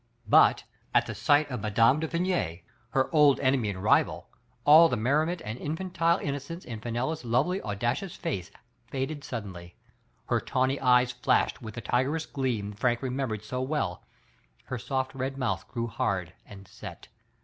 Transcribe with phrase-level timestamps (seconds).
[0.27, 0.63] But,
[0.95, 1.99] at the sight of Mme.
[1.99, 4.29] de Vigny, her old enemy and rival,
[4.65, 8.49] all the merriment and infantile innocence in Fenella's lovely audacious face
[8.89, 9.75] faded suddenly;
[10.25, 14.03] her tawny eyes flashed with the tigerish gleam Frank remembered so well,
[14.63, 17.07] her soft red mouth grew hard and set.